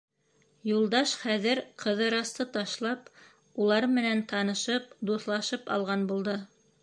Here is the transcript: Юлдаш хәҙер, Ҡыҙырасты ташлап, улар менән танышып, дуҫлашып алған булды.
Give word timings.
Юлдаш 0.69 1.11
хәҙер, 1.25 1.59
Ҡыҙырасты 1.83 2.47
ташлап, 2.55 3.11
улар 3.65 3.89
менән 3.99 4.25
танышып, 4.33 4.95
дуҫлашып 5.11 5.73
алған 5.77 6.09
булды. 6.13 6.39